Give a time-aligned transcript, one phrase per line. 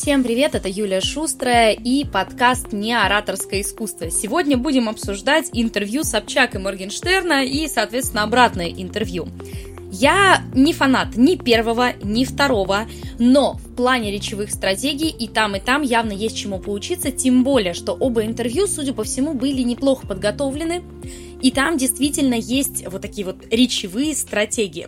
[0.00, 4.12] Всем привет, это Юлия Шустрая и подкаст «Не ораторское искусство».
[4.12, 9.26] Сегодня будем обсуждать интервью Собчак и Моргенштерна и, соответственно, обратное интервью.
[9.90, 12.86] Я не фанат ни первого, ни второго,
[13.18, 17.74] но в плане речевых стратегий и там, и там явно есть чему поучиться, тем более,
[17.74, 20.84] что оба интервью, судя по всему, были неплохо подготовлены,
[21.42, 24.86] и там действительно есть вот такие вот речевые стратегии.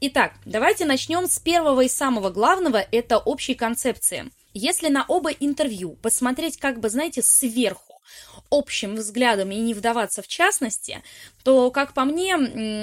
[0.00, 4.30] Итак, давайте начнем с первого и самого главного, это общей концепции.
[4.54, 8.00] Если на оба интервью посмотреть, как бы, знаете, сверху,
[8.48, 11.02] общим взглядом и не вдаваться в частности,
[11.42, 12.36] то, как по мне,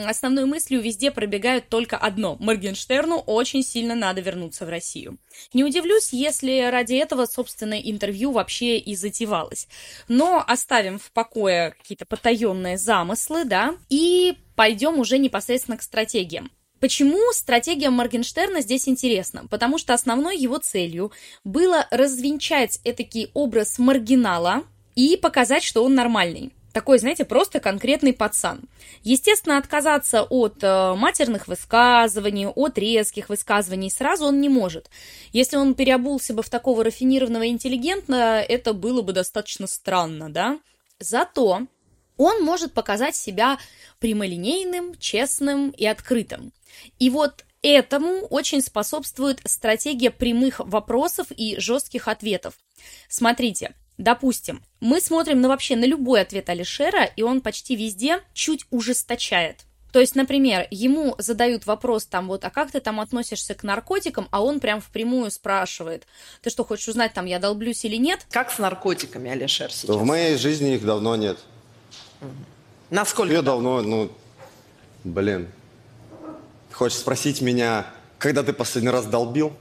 [0.06, 2.36] основной мыслью везде пробегают только одно.
[2.42, 5.18] Моргенштерну очень сильно надо вернуться в Россию.
[5.54, 9.70] Не удивлюсь, если ради этого, собственно, интервью вообще и затевалось.
[10.10, 16.52] Но оставим в покое какие-то потаенные замыслы, да, и пойдем уже непосредственно к стратегиям.
[16.86, 19.48] Почему стратегия Моргенштерна здесь интересна?
[19.50, 21.12] Потому что основной его целью
[21.44, 26.54] было развенчать этакий образ маргинала и показать, что он нормальный.
[26.74, 28.70] Такой, знаете, просто конкретный пацан.
[29.02, 34.92] Естественно, отказаться от э, матерных высказываний, от резких высказываний сразу он не может.
[35.34, 40.60] Если он переобулся бы в такого рафинированного интеллигента, это было бы достаточно странно, да?
[41.00, 41.66] Зато
[42.18, 43.58] он может показать себя
[44.00, 46.54] прямолинейным, честным и открытым.
[47.00, 52.54] И вот этому очень способствует стратегия прямых вопросов и жестких ответов.
[53.10, 58.66] Смотрите, допустим, мы смотрим на вообще на любой ответ Алишера, и он почти везде чуть
[58.70, 59.66] ужесточает.
[59.96, 64.28] То есть, например, ему задают вопрос там вот, а как ты там относишься к наркотикам,
[64.30, 66.06] а он прям впрямую спрашивает,
[66.42, 68.26] ты что, хочешь узнать, там, я долблюсь или нет?
[68.30, 69.90] Как с наркотиками, Алишер, сейчас?
[69.90, 71.38] В моей жизни их давно нет.
[72.90, 73.34] Насколько?
[73.36, 74.12] Я давно, ну,
[75.06, 75.48] блин.
[76.76, 77.86] Хочешь спросить меня,
[78.18, 79.54] когда ты последний раз долбил?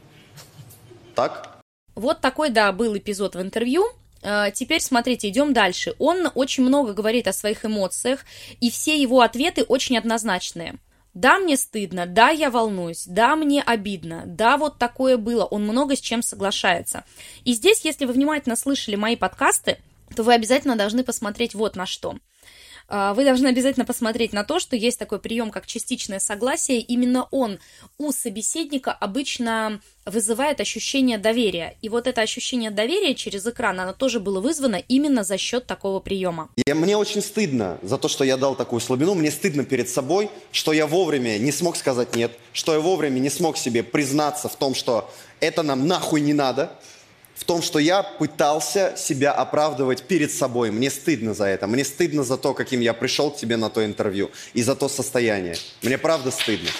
[1.14, 1.60] Так?
[1.94, 3.86] Вот такой, да, был эпизод в интервью.
[4.20, 5.94] Э, теперь смотрите, идем дальше.
[6.00, 8.24] Он очень много говорит о своих эмоциях,
[8.60, 10.74] и все его ответы очень однозначные.
[11.14, 15.94] Да, мне стыдно, да, я волнуюсь, да, мне обидно, да, вот такое было, он много
[15.94, 17.04] с чем соглашается.
[17.44, 19.78] И здесь, если вы внимательно слышали мои подкасты,
[20.16, 24.58] то вы обязательно должны посмотреть вот на что– а, вы должны обязательно посмотреть на то,
[24.58, 26.80] что есть такой прием, как частичное согласие.
[26.80, 27.58] Именно он
[27.98, 31.76] у собеседника обычно вызывает ощущение доверия.
[31.80, 36.00] И вот это ощущение доверия через экран, оно тоже было вызвано именно за счет такого
[36.00, 36.50] приема.
[36.56, 39.14] И мне очень стыдно за то, что я дал такую слабину.
[39.14, 43.30] Мне стыдно перед собой, что я вовремя не смог сказать «нет», что я вовремя не
[43.30, 46.78] смог себе признаться в том, что это нам нахуй не надо–
[47.34, 50.70] в том, что я пытался себя оправдывать перед собой.
[50.70, 51.66] Мне стыдно за это.
[51.66, 54.30] Мне стыдно за то, каким я пришел к тебе на то интервью.
[54.52, 55.56] И за то состояние.
[55.82, 56.70] Мне правда стыдно.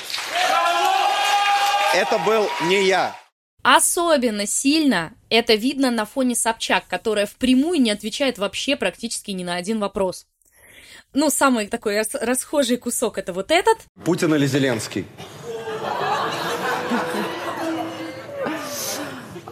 [1.94, 3.16] Это был не я.
[3.62, 9.56] Особенно сильно это видно на фоне Собчак, которая впрямую не отвечает вообще практически ни на
[9.56, 10.26] один вопрос.
[11.14, 13.78] Ну, самый такой расхожий кусок это вот этот.
[14.04, 15.06] Путин или Зеленский?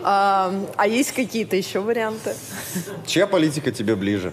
[0.05, 2.35] А, а есть какие-то еще варианты?
[3.07, 4.33] Чья политика тебе ближе?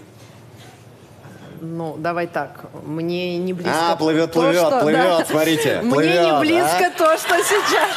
[1.62, 2.66] Ну, давай так.
[2.86, 3.92] Мне не близко.
[3.92, 5.26] А, плывет, то, плывет, что, плывет, да.
[5.26, 5.82] смотрите.
[5.84, 6.92] Мне плывет, не близко а?
[6.98, 7.90] то, что сейчас.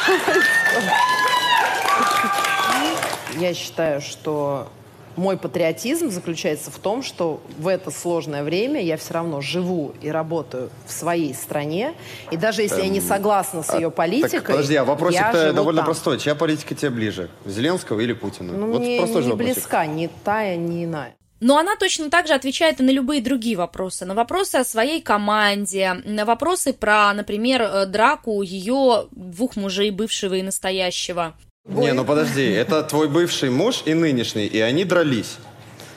[3.39, 4.67] Я считаю, что
[5.15, 10.09] мой патриотизм заключается в том, что в это сложное время я все равно живу и
[10.09, 11.93] работаю в своей стране.
[12.31, 14.85] И даже если эм, я не эм, согласна с а, ее политикой, так, подожди, а
[14.85, 15.85] вопросик-то довольно там.
[15.85, 16.19] простой.
[16.19, 17.29] Чья политика тебе ближе?
[17.45, 18.53] Зеленского или Путина?
[18.53, 21.15] Ну, вот мне простой не же близка ни та, ни иная.
[21.43, 24.05] Но она точно так же отвечает и на любые другие вопросы.
[24.05, 30.35] На вопросы о своей команде, на вопросы про, например, э, драку ее двух мужей, бывшего
[30.35, 31.35] и настоящего.
[31.65, 31.85] Бой.
[31.85, 35.37] Не, ну подожди, это твой бывший муж и нынешний, и они дрались.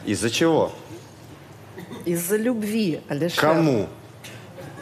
[0.04, 0.72] Из-за чего?
[2.04, 3.41] Из-за любви, Алишер.
[3.41, 3.88] Кому?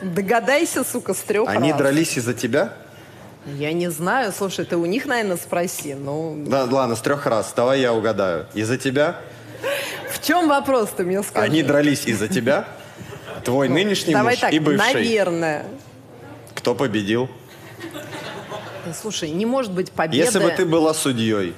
[0.02, 1.78] Догадайся, сука, с трех Они раз.
[1.78, 2.74] дрались из-за тебя?
[3.46, 4.30] Я не знаю.
[4.36, 5.94] Слушай, ты у них, наверное, спроси.
[5.94, 6.44] Ну...
[6.46, 7.54] Да, ладно, с трех раз.
[7.56, 8.46] Давай я угадаю.
[8.52, 9.20] Из-за тебя?
[10.10, 11.46] В чем вопрос ты мне скажи?
[11.46, 12.68] Они дрались из-за тебя?
[13.42, 14.94] Твой ну, нынешний муж и бывший?
[14.94, 15.64] наверное.
[16.54, 17.30] Кто победил?
[19.00, 20.24] Слушай, не может быть победы...
[20.24, 21.54] Если бы ты была судьей,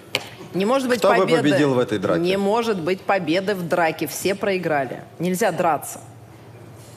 [0.55, 1.31] не может быть кто победы...
[1.31, 2.21] бы победил в этой драке?
[2.21, 4.07] Не может быть победы в драке.
[4.07, 5.05] Все проиграли.
[5.19, 6.01] Нельзя драться.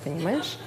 [0.03, 0.57] Понимаешь?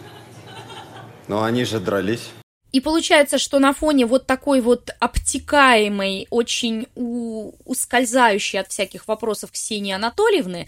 [1.29, 2.31] Но они же дрались.
[2.73, 7.53] И получается, что на фоне вот такой вот обтекаемой, очень у...
[7.65, 10.67] ускользающей от всяких вопросов Ксении Анатольевны,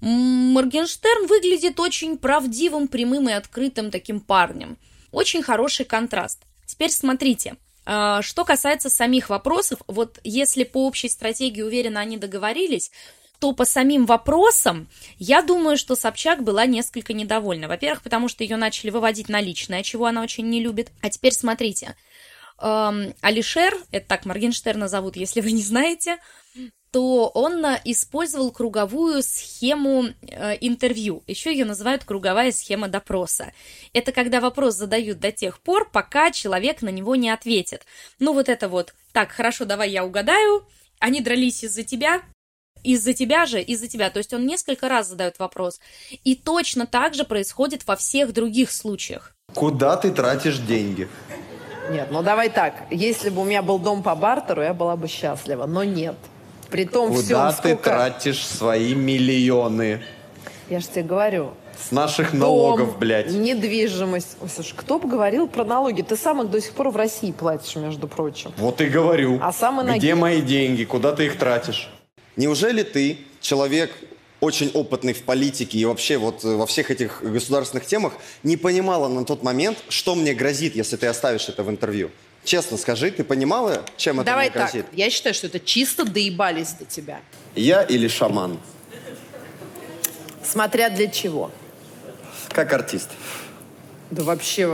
[0.00, 4.78] Моргенштерн выглядит очень правдивым, прямым и открытым таким парнем.
[5.12, 6.40] Очень хороший контраст.
[6.66, 7.56] Теперь смотрите.
[7.86, 12.90] А, что касается самих вопросов, вот если по общей стратегии уверенно они договорились,
[13.38, 14.88] то по самим вопросам,
[15.18, 17.68] я думаю, что Собчак была несколько недовольна.
[17.68, 20.92] Во-первых, потому что ее начали выводить на личное, чего она очень не любит.
[21.00, 21.96] А теперь смотрите.
[22.58, 26.18] Алишер, это так Моргенштерна зовут, если вы не знаете,
[26.90, 31.22] то он использовал круговую схему э, интервью.
[31.26, 33.52] Еще ее называют круговая схема допроса.
[33.92, 37.86] Это когда вопрос задают до тех пор, пока человек на него не ответит.
[38.18, 40.66] Ну вот это вот, так, хорошо, давай я угадаю,
[40.98, 42.22] они дрались из-за тебя,
[42.82, 44.10] из-за тебя же, из-за тебя.
[44.10, 45.80] То есть он несколько раз задает вопрос.
[46.24, 49.34] И точно так же происходит во всех других случаях.
[49.54, 51.08] Куда ты тратишь деньги?
[51.90, 52.86] Нет, ну давай так.
[52.90, 55.66] Если бы у меня был дом по бартеру, я была бы счастлива.
[55.66, 56.16] Но нет.
[56.70, 57.90] При том Куда всем, ты сколько...
[57.90, 60.02] тратишь свои миллионы?
[60.68, 61.50] Я же тебе говорю.
[61.82, 63.30] С наших налогов, Дом, блядь.
[63.30, 64.36] недвижимость.
[64.40, 66.02] Ой, слушай, кто бы говорил про налоги?
[66.02, 68.52] Ты сам их до сих пор в России платишь, между прочим.
[68.58, 69.38] Вот и говорю.
[69.42, 69.98] А сам и ноги.
[69.98, 70.84] Где мои деньги?
[70.84, 71.90] Куда ты их тратишь?
[72.36, 73.90] Неужели ты, человек
[74.40, 79.08] очень опытный в политике и вообще вот э, во всех этих государственных темах, не понимала
[79.08, 82.10] на тот момент, что мне грозит, если ты оставишь это в интервью?
[82.44, 84.70] Честно скажи, ты понимала, чем это Давай мне так.
[84.70, 84.86] грозит?
[84.92, 87.20] Я считаю, что это чисто доебались до тебя.
[87.54, 88.58] Я или шаман?
[90.42, 91.50] Смотря для чего.
[92.48, 93.10] Как артист.
[94.10, 94.66] Да вообще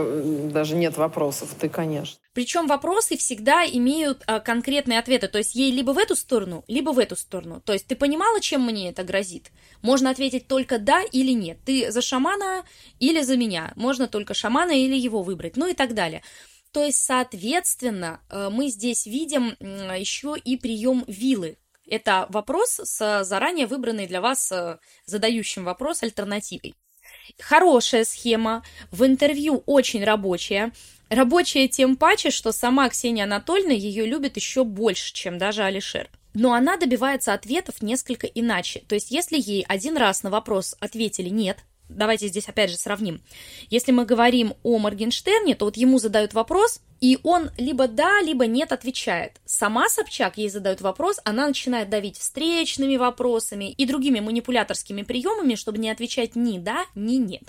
[0.51, 1.49] даже нет вопросов.
[1.59, 2.17] Ты, конечно.
[2.33, 5.27] Причем вопросы всегда имеют а, конкретные ответы.
[5.27, 7.61] То есть ей либо в эту сторону, либо в эту сторону.
[7.63, 9.51] То есть ты понимала, чем мне это грозит?
[9.83, 11.59] Можно ответить только да или нет.
[11.65, 12.63] Ты за шамана
[12.99, 13.73] или за меня.
[13.75, 15.55] Можно только шамана или его выбрать.
[15.55, 16.23] Ну и так далее.
[16.77, 21.57] То есть, соответственно, э, мы здесь видим еще и прием вилы.
[21.87, 24.77] Это вопрос с заранее выбранной для вас э,
[25.07, 26.75] задающим вопрос альтернативой.
[27.39, 30.71] Хорошая схема, в интервью очень рабочая.
[31.09, 36.11] Рабочая тем паче, что сама Ксения Анатольевна ее любит еще больше, чем даже Алишер.
[36.35, 38.83] Но она добивается ответов несколько иначе.
[38.87, 41.57] То есть, если ей один раз на вопрос ответили «нет»,
[41.89, 43.21] давайте здесь опять же сравним.
[43.69, 48.47] Если мы говорим о Моргенштерне, то вот ему задают вопрос, и он либо да, либо
[48.47, 49.39] нет отвечает.
[49.45, 55.77] Сама Собчак ей задают вопрос, она начинает давить встречными вопросами и другими манипуляторскими приемами, чтобы
[55.77, 57.43] не отвечать ни да, ни нет.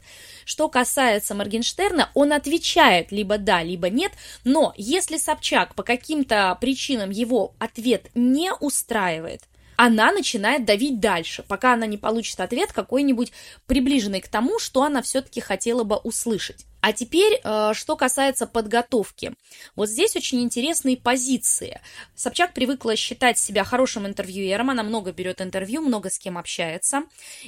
[0.45, 4.13] Что касается Моргенштерна, он отвечает либо да, либо нет,
[4.45, 9.43] но если Собчак по каким-то причинам его ответ не устраивает,
[9.81, 13.33] она начинает давить дальше, пока она не получит ответ какой-нибудь
[13.67, 16.67] приближенный к тому, что она все-таки хотела бы услышать.
[16.81, 19.33] А теперь, э, что касается подготовки.
[19.75, 21.81] Вот здесь очень интересные позиции.
[22.15, 27.03] Собчак привыкла считать себя хорошим интервьюером, она много берет интервью, много с кем общается,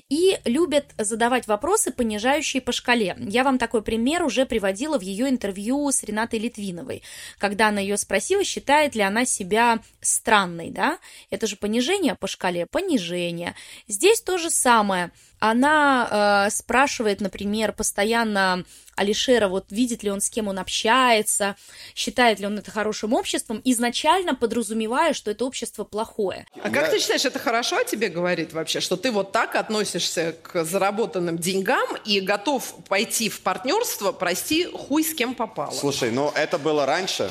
[0.08, 3.16] и любит задавать вопросы, понижающие по шкале.
[3.20, 7.02] Я вам такой пример уже приводила в ее интервью с Ренатой Литвиновой,
[7.38, 10.98] когда она ее спросила, считает ли она себя странной, да?
[11.30, 13.54] Это же понижение по шкале, понижение.
[13.86, 18.64] Здесь то же самое– она э, спрашивает, например, постоянно
[18.94, 21.56] Алишера, вот видит ли он, с кем он общается,
[21.94, 26.46] считает ли он это хорошим обществом, изначально подразумевая, что это общество плохое.
[26.62, 30.36] А как ты считаешь, это хорошо о тебе говорит вообще, что ты вот так относишься
[30.42, 35.72] к заработанным деньгам и готов пойти в партнерство, прости, хуй с кем попало?
[35.72, 37.30] Слушай, ну это было раньше.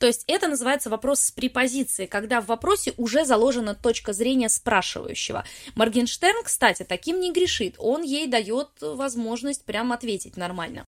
[0.00, 5.44] То есть это называется вопрос с препозицией, когда в вопросе уже заложена точка зрения спрашивающего.
[5.74, 10.86] Моргенштерн, кстати, таким не грешит, он ей дает возможность прям ответить нормально.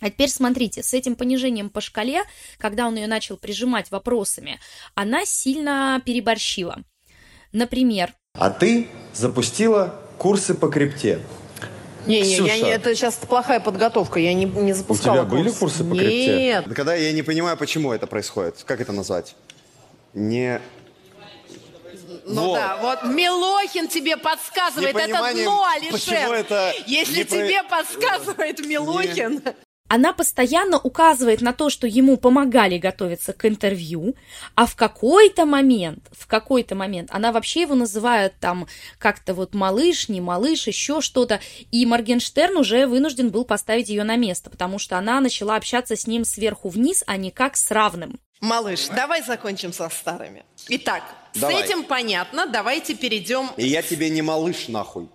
[0.00, 2.22] А теперь смотрите, с этим понижением по шкале,
[2.56, 4.58] когда он ее начал прижимать вопросами,
[4.94, 6.82] она сильно переборщила.
[7.52, 11.20] Например, А ты запустила курсы по крипте.
[12.06, 15.58] Не, не, я не, это сейчас плохая подготовка, я не, не запускала тебя были курс.
[15.58, 16.02] курсы по Нет.
[16.64, 16.74] крипте?
[16.74, 18.62] Когда я не понимаю, почему это происходит.
[18.64, 19.34] Как это назвать?
[20.12, 20.60] Не...
[22.26, 22.54] Ну Вот.
[22.54, 25.92] да, вот Милохин тебе подсказывает, это дно, Алишер.
[25.92, 29.42] почему это Если не про- тебе подсказывает Милохин...
[29.88, 34.16] она постоянно указывает на то, что ему помогали готовиться к интервью,
[34.54, 38.66] а в какой-то момент, в какой-то момент она вообще его называет там
[38.98, 44.16] как-то вот малыш, не малыш, еще что-то, и Моргенштерн уже вынужден был поставить ее на
[44.16, 48.18] место, потому что она начала общаться с ним сверху вниз, а не как с равным.
[48.40, 50.44] Малыш, давай закончим со старыми.
[50.68, 51.02] Итак,
[51.34, 51.56] Давай.
[51.56, 53.50] с этим понятно, давайте перейдем...
[53.56, 55.08] И я тебе не малыш, нахуй.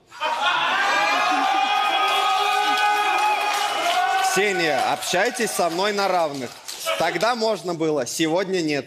[4.39, 6.50] Ксения, общайтесь со мной на равных.
[6.98, 8.86] Тогда можно было, сегодня нет.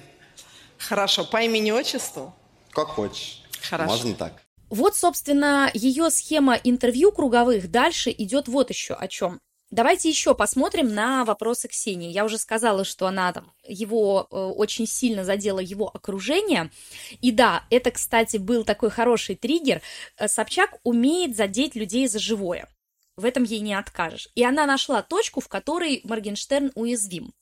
[0.78, 2.34] Хорошо, по имени-отчеству?
[2.70, 3.42] Как хочешь.
[3.60, 3.92] Хорошо.
[3.92, 4.42] Можно так.
[4.70, 9.40] Вот, собственно, ее схема интервью круговых дальше идет вот еще о чем.
[9.70, 12.10] Давайте еще посмотрим на вопросы Ксении.
[12.10, 16.70] Я уже сказала, что она там его э, очень сильно задела его окружение.
[17.20, 19.82] И да, это, кстати, был такой хороший триггер.
[20.16, 22.68] Э, Собчак умеет задеть людей за живое.
[23.16, 24.28] В этом ей не откажешь.
[24.34, 27.32] И она нашла точку, в которой Моргенштерн уязвим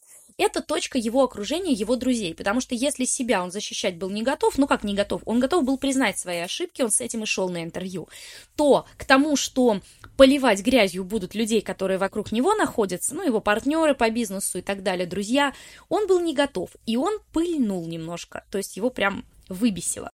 [0.42, 4.56] это точка его окружения, его друзей, потому что если себя он защищать был не готов,
[4.58, 7.50] ну как не готов, он готов был признать свои ошибки, он с этим и шел
[7.50, 8.08] на интервью,
[8.56, 9.80] то к тому, что
[10.16, 14.82] поливать грязью будут людей, которые вокруг него находятся, ну, его партнеры по бизнесу и так
[14.82, 15.52] далее, друзья,
[15.88, 20.10] он был не готов, и он пыльнул немножко, то есть его прям выбесило.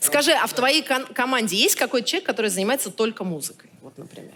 [0.00, 4.34] Скажи, а в твоей кон- команде есть какой-то человек, который занимается только музыкой, вот, например?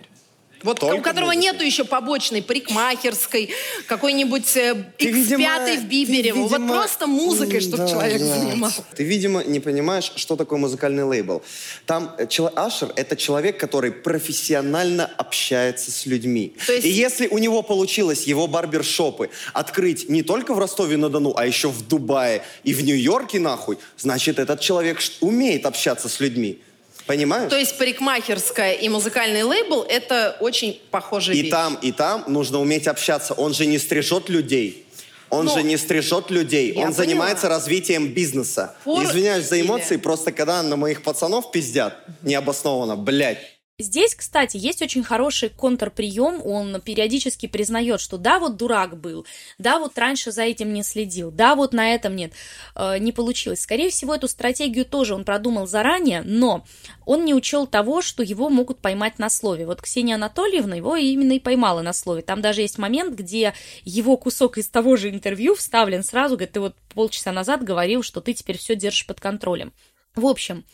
[0.67, 1.53] Вот Только у которого музыкой.
[1.53, 3.51] нету еще побочной парикмахерской,
[3.87, 6.43] какой-нибудь э, X5 в Биберево.
[6.43, 8.27] Видимо, вот просто музыкой, чтобы да, человек да.
[8.27, 8.85] занимался.
[8.97, 11.43] Ты, видимо, не понимаешь, что такое музыкальный лейбл.
[11.87, 16.57] Там э, Ашер— это человек, который профессионально общается с людьми.
[16.67, 16.85] То есть...
[16.85, 21.87] И если у него получилось его барбершопы открыть не только в Ростове-на-Дону, а еще в
[21.87, 26.61] Дубае и в Нью-Йорке, нахуй, значит, этот человек умеет общаться с людьми.
[27.07, 27.51] Понимаешь?
[27.51, 31.49] То есть парикмахерская и музыкальный лейбл— это очень похожие и вещи.
[31.49, 33.35] И там, и там нужно уметь общаться.
[33.35, 34.87] Он же не стрижет людей.
[35.31, 35.55] Он Но...
[35.55, 36.93] же не стрижет людей, Я он поняла.
[36.93, 38.77] занимается развитием бизнеса.
[38.85, 39.05] Фор...
[39.05, 40.01] Извиняюсь за эмоции, Или...
[40.01, 43.56] просто когда на моих пацанов пиздят необоснованно, блядь.
[43.79, 49.27] Здесь, кстати, есть очень хороший контрприем, он периодически признает, что да, вот дурак был,
[49.59, 52.33] да, вот раньше за этим не следил, да, вот на этом нет,
[52.75, 53.61] э, не получилось.
[53.61, 56.65] Скорее всего, эту стратегию тоже он продумал заранее, но
[57.05, 59.67] он не учел того, что его могут поймать на слове.
[59.67, 62.23] Вот Ксения Анатольевна его именно и поймала на слове.
[62.23, 63.53] Там даже есть момент, где
[63.85, 68.23] его кусок из того же интервью вставлен сразу, говорит, ты вот полчаса назад говорил, что
[68.23, 69.75] ты теперь все держишь под контролем.
[70.15, 70.65] В общем,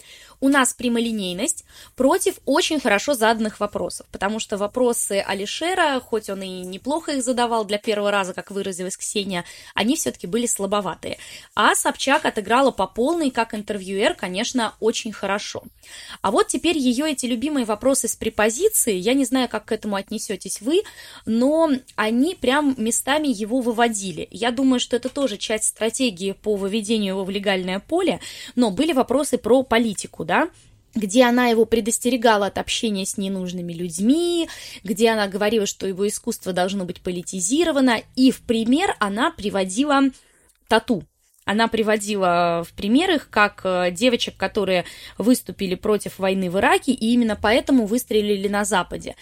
[0.43, 6.49] у нас прямолинейность против очень хорошо заданных вопросов, потому что вопросы Алишера, хоть он и
[6.63, 9.45] неплохо их задавал для первого раза, как выразилась Ксения,
[9.75, 11.19] они все-таки были слабоватые.
[11.55, 15.63] А Собчак отыграла по полной, как интервьюер, конечно, очень хорошо.
[16.23, 19.95] А вот теперь ее эти любимые вопросы с препозицией, я не знаю, как к этому
[19.95, 20.83] отнесетесь вы,
[21.25, 24.27] но они прям местами его выводили.
[24.33, 28.19] Я думаю, что это тоже часть стратегии по выведению его в легальное поле,
[28.57, 30.32] но были вопросы про политику, да,
[30.95, 34.49] где она его предостерегала от общения с ненужными людьми,
[34.85, 40.03] где она говорила, что его искусство должно быть политизировано, и в пример она приводила
[40.69, 41.05] тату.
[41.45, 44.85] Она приводила в пример их как э, девочек, которые
[45.19, 49.17] выступили против войны в Ираке, и именно поэтому выстрелили на Западе.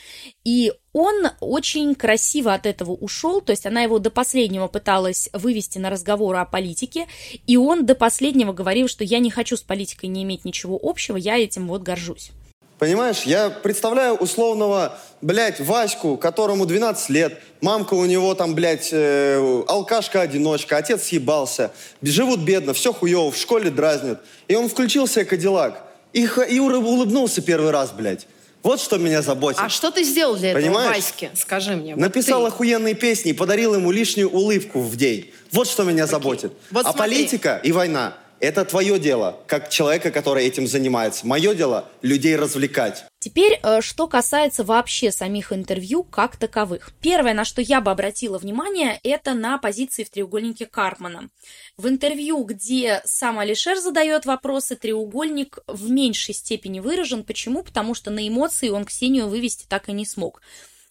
[0.44, 5.78] И он очень красиво от этого ушел, то есть она его до последнего пыталась вывести
[5.78, 7.06] на разговор о политике,
[7.46, 11.16] и он до последнего говорил, что я не хочу с политикой не иметь ничего общего,
[11.16, 12.32] я этим вот горжусь.
[12.80, 19.62] Понимаешь, я представляю условного, блядь, Ваську, которому 12 лет, мамка у него там, блядь, э,
[19.68, 24.22] алкашка-одиночка, отец съебался, живут бедно, все хуево, в школе дразнят.
[24.48, 28.26] И он включил себе Кадиллак и, и улыбнулся первый раз, блядь.
[28.62, 29.60] Вот что меня заботит.
[29.62, 30.90] А что ты сделал для Понимаешь?
[30.90, 31.30] этого Ваське?
[31.34, 31.96] Скажи мне.
[31.96, 35.30] Написал вот охуенные песни и подарил ему лишнюю улыбку в день.
[35.50, 36.10] Вот что меня Окей.
[36.12, 36.52] заботит.
[36.70, 37.16] Вот а смотри.
[37.16, 41.26] политика и война это твое дело, как человека, который этим занимается.
[41.26, 43.04] Мое дело– людей развлекать.
[43.18, 46.92] Теперь, э, что касается вообще самих интервью как таковых.
[47.02, 51.28] Первое, на что я бы обратила внимание, это на позиции в треугольнике Карпмана.
[51.76, 57.24] В интервью, где сам Алишер задает вопросы, треугольник в меньшей степени выражен.
[57.24, 57.62] Почему?
[57.62, 60.40] Потому что на эмоции он Ксению вывести так и не смог.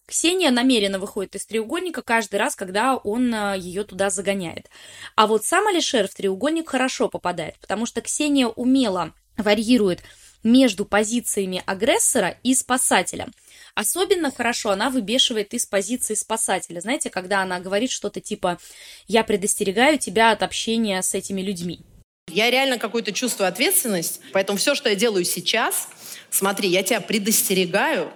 [0.10, 4.68] Ксения намеренно выходит из треугольника каждый раз, когда он а, ее туда загоняет.
[5.16, 10.02] А вот сам Алишер в треугольник хорошо попадает, потому что Ксения умело варьирует
[10.42, 13.28] между позициями агрессора и спасателя.
[13.76, 16.80] Особенно хорошо она выбешивает из позиции спасателя.
[16.80, 18.58] Знаете, когда она говорит что-то типа
[19.08, 21.82] «я предостерегаю тебя от общения с этими людьми».
[22.32, 25.88] Я реально какую-то чувствую ответственность, поэтому все, что я делаю сейчас,
[26.32, 28.12] смотри, я тебя предостерегаю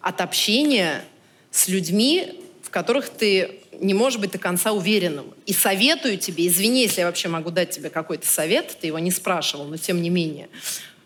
[0.00, 1.04] от общения
[1.50, 5.34] с людьми, в которых ты не можешь быть до конца уверенным.
[5.46, 9.10] И советую тебе, извини, если я вообще могу дать тебе какой-то совет, ты его не
[9.10, 10.48] спрашивал, но тем не менее,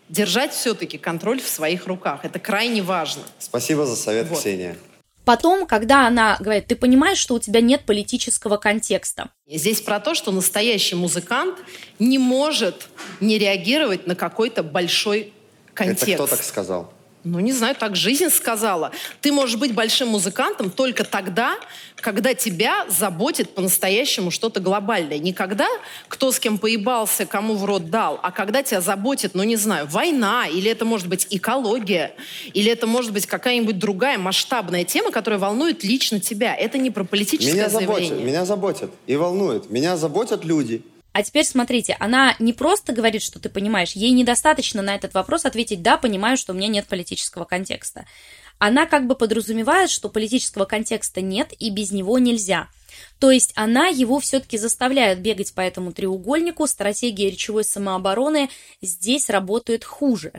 [0.09, 2.25] держать все-таки контроль в своих руках.
[2.25, 3.23] Это крайне важно.
[3.39, 4.39] Спасибо за совет, вот.
[4.39, 4.75] Ксения.
[5.25, 9.29] Потом, когда она говорит, ты понимаешь, что у тебя нет политического контекста.
[9.47, 11.59] Здесь про то, что настоящий музыкант
[11.97, 12.89] не может
[13.21, 15.31] не реагировать на какой-то большой
[15.73, 16.03] контекст.
[16.09, 16.93] Это кто так сказал?
[17.23, 18.91] Ну, не знаю, так жизнь сказала.
[19.21, 21.55] Ты можешь быть большим музыкантом только тогда,
[21.95, 25.19] когда тебя заботит по-настоящему что-то глобальное.
[25.19, 25.67] Не когда
[26.09, 29.87] кто с кем поебался, кому в рот дал, а когда тебя заботит, ну, не знаю,
[29.87, 32.13] война, или это может быть экология,
[32.53, 36.53] или это может быть какая-нибудь другая масштабная тема, которая волнует лично тебя.
[36.53, 38.09] Это не про политическое меня заявление.
[38.09, 39.69] Заботит, меня заботит и волнует.
[39.69, 40.83] Меня заботят люди.
[41.13, 45.45] А теперь смотрите, она не просто говорит, что ты понимаешь, ей недостаточно на этот вопрос
[45.45, 48.05] ответить «да, понимаю, что у меня нет политического контекста».
[48.57, 52.67] Она как бы подразумевает, что политического контекста нет и без него нельзя.
[53.19, 58.49] То есть она его все-таки заставляет бегать по этому треугольнику, стратегия речевой самообороны
[58.81, 60.33] здесь работает хуже.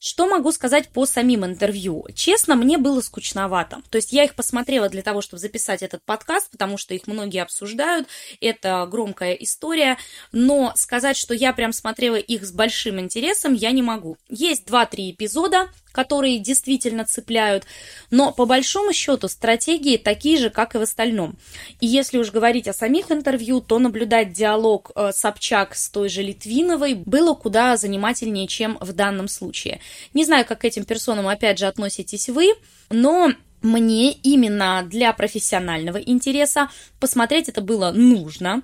[0.00, 2.06] Что могу сказать по самим интервью?
[2.14, 3.82] Честно, мне было скучновато.
[3.90, 7.42] То есть я их посмотрела для того, чтобы записать этот подкаст, потому что их многие
[7.42, 8.06] обсуждают.
[8.40, 9.98] Это громкая история.
[10.30, 14.16] Но сказать, что я прям смотрела их с большим интересом, я не могу.
[14.28, 17.64] Есть 2-3 эпизода, которые действительно цепляют,
[18.10, 21.36] но по большому счету стратегии такие же, как и в остальном.
[21.80, 26.22] И если уж говорить о самих интервью, то наблюдать диалог э, Собчак с той же
[26.22, 29.80] Литвиновой было куда занимательнее, чем в данном случае.
[30.14, 32.52] Не знаю, как к этим персонам опять же относитесь вы,
[32.90, 36.68] но мне именно для профессионального интереса
[37.00, 38.62] посмотреть это было нужно.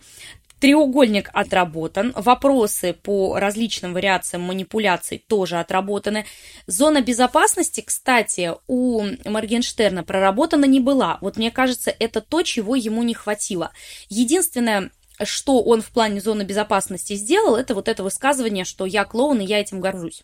[0.65, 6.25] Треугольник отработан, вопросы по различным вариациям манипуляций тоже отработаны.
[6.67, 11.19] Зона безопасности, кстати, у Моргенштерна проработана не была.
[11.21, 13.73] Вот мне кажется, это то, чего ему не хватило.
[14.09, 14.91] Единственное,
[15.23, 19.45] что он в плане зоны безопасности сделал, это вот это высказывание, что я клоун, и
[19.45, 20.23] я этим горжусь.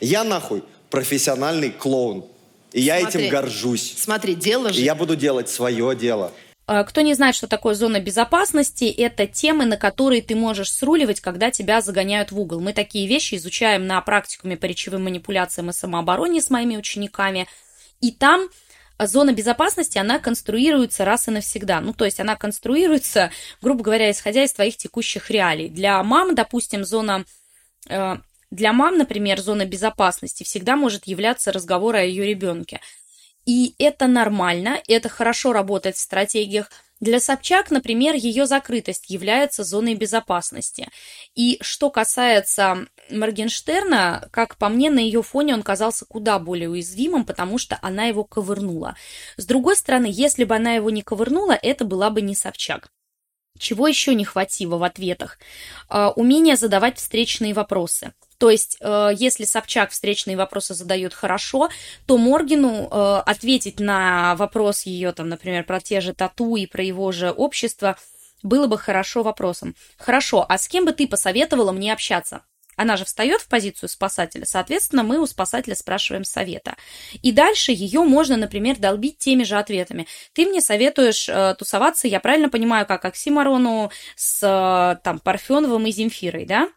[0.00, 2.24] Я нахуй профессиональный клоун.
[2.72, 3.94] И я этим горжусь.
[3.96, 4.80] Смотри, дело же...
[4.80, 6.32] И я буду делать свое дело.
[6.72, 11.20] А, кто не знает, что такое зона безопасности, это темы, на которые ты можешь сруливать,
[11.20, 12.60] когда тебя загоняют в угол.
[12.60, 17.48] Мы такие вещи изучаем на практикуме по речевым манипуляциям и самообороне с моими учениками.
[18.00, 18.48] И там
[19.00, 21.80] зона безопасности, она конструируется раз и навсегда.
[21.80, 25.68] Ну, то есть она конструируется, грубо говоря, исходя из твоих текущих реалий.
[25.68, 27.24] Для мам, допустим, зона
[27.88, 28.16] э,
[28.52, 32.80] для мам, например, зона безопасности всегда может являться разговор о ее ребенке.
[33.50, 36.70] И это нормально, это хорошо работает в стратегиях.
[37.00, 40.88] Для Собчак, например, ее закрытость является зоной безопасности.
[41.34, 47.24] И что касается Моргенштерна, как по мне, на ее фоне он казался куда более уязвимым,
[47.24, 48.94] потому что она его ковырнула.
[49.36, 52.92] С другой стороны, если бы она его не ковырнула, это была бы не Собчак.
[53.58, 55.40] Чего еще не хватило в ответах?
[55.88, 58.12] А, умение задавать встречные вопросы.
[58.40, 61.68] То есть, э, если Собчак встречные вопросы задает хорошо,
[62.06, 66.82] то Моргину э, ответить на вопрос ее, там, например, про те же тату и про
[66.82, 67.98] его же общество
[68.42, 69.76] было бы хорошо вопросом.
[69.98, 72.40] Хорошо, а с кем бы ты посоветовала мне общаться?
[72.76, 76.76] Она же встает в позицию спасателя, соответственно, мы у спасателя спрашиваем совета.
[77.20, 80.06] И дальше ее можно, например, долбить теми же ответами.
[80.32, 85.92] Ты мне советуешь э, тусоваться, я правильно понимаю, как Оксимарону с э, там, Парфеновым и
[85.92, 86.70] Земфирой, да?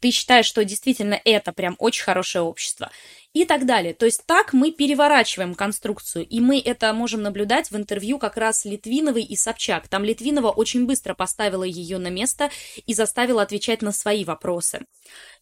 [0.00, 2.90] Ты считаешь, что действительно это прям очень хорошее общество
[3.34, 3.94] и так далее.
[3.94, 8.64] То есть так мы переворачиваем конструкцию, и мы это можем наблюдать в интервью как раз
[8.64, 9.86] Литвиновой и Собчак.
[9.88, 12.50] Там Литвинова очень быстро поставила ее на место
[12.86, 14.80] и заставила отвечать на свои вопросы.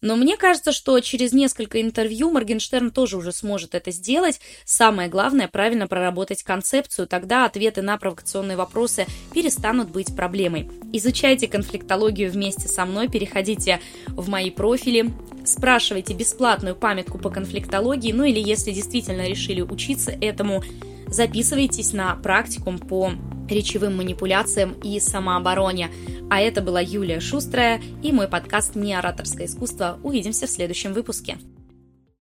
[0.01, 4.39] Но мне кажется, что через несколько интервью Моргенштерн тоже уже сможет это сделать.
[4.65, 10.69] Самое главное– правильно проработать концепцию, тогда ответы на провокационные вопросы перестанут быть проблемой.
[10.93, 15.11] Изучайте конфликтологию вместе со мной, переходите в мои профили,
[15.45, 17.76] спрашивайте бесплатную памятку по конфликтологии,
[18.13, 20.63] ну или если действительно решили учиться этому,
[21.07, 23.11] записывайтесь на практикум по
[23.49, 25.89] речевым манипуляциям и самообороне.
[26.29, 29.99] А это была Юлия Шустрая и мой подкаст «Не ораторское искусство».
[30.03, 31.37] Увидимся в следующем выпуске.